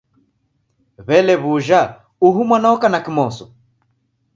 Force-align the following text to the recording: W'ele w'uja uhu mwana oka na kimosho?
W'ele 1.07 1.33
w'uja 1.43 1.81
uhu 2.27 2.39
mwana 2.47 2.67
oka 2.75 2.87
na 2.91 2.99
kimosho? 3.05 3.45